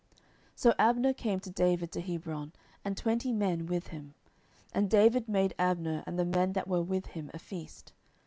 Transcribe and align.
10:003:020 0.01 0.19
So 0.55 0.73
Abner 0.79 1.13
came 1.13 1.39
to 1.41 1.51
David 1.51 1.91
to 1.91 2.01
Hebron, 2.01 2.53
and 2.83 2.97
twenty 2.97 3.31
men 3.31 3.67
with 3.67 3.89
him. 3.89 4.15
And 4.73 4.89
David 4.89 5.29
made 5.29 5.53
Abner 5.59 6.03
and 6.07 6.17
the 6.17 6.25
men 6.25 6.53
that 6.53 6.67
were 6.67 6.81
with 6.81 7.05
him 7.05 7.29
a 7.35 7.37
feast. 7.37 7.93